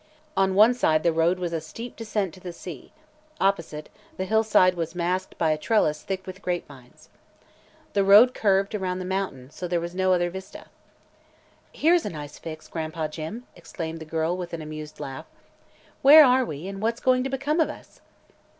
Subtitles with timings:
[0.35, 2.91] On one side the road was a steep descent to the sea;
[3.39, 7.09] opposite, the hillside was masked by a trellis thick with grapevines.
[7.93, 10.65] The road curved around the mountain, so there was no other vista.
[11.71, 15.27] "Here's a nice fix, Gran'pa Jim!" exclaimed the girl, with an amused laugh.
[16.01, 18.01] "Where are we and what's going to become of us?"